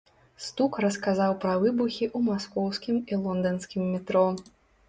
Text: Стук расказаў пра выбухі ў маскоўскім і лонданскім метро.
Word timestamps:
Стук 0.45 0.79
расказаў 0.85 1.35
пра 1.43 1.51
выбухі 1.63 2.03
ў 2.07 2.31
маскоўскім 2.31 2.95
і 3.15 3.23
лонданскім 3.27 3.83
метро. 3.95 4.27